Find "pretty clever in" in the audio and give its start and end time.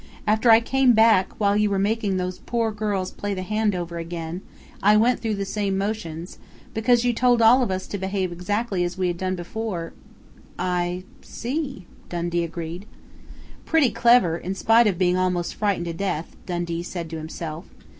13.63-14.55